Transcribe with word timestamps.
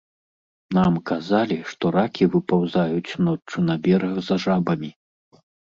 Нам 0.77 0.95
казалі, 1.09 1.59
што 1.73 1.85
ракі 1.97 2.31
выпаўзаюць 2.37 3.17
ноччу 3.27 3.57
на 3.71 3.81
бераг 3.87 4.21
за 4.31 4.35
жабамі. 4.49 4.91